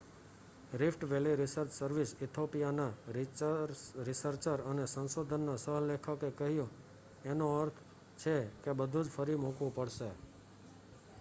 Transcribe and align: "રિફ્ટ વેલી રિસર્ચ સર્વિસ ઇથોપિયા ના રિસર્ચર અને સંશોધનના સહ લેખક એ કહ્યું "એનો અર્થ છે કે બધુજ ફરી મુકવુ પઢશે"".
"રિફ્ટ 0.73 1.03
વેલી 1.09 1.33
રિસર્ચ 1.35 1.73
સર્વિસ 1.73 2.13
ઇથોપિયા 2.27 2.71
ના 2.77 2.93
રિસર્ચર 4.05 4.63
અને 4.65 4.87
સંશોધનના 4.87 5.57
સહ 5.57 5.77
લેખક 5.83 6.07
એ 6.23 6.37
કહ્યું 6.39 6.71
"એનો 7.25 7.49
અર્થ 7.57 7.79
છે 8.19 8.35
કે 8.63 8.77
બધુજ 8.79 9.07
ફરી 9.11 9.41
મુકવુ 9.41 9.67
પઢશે"". 9.71 10.09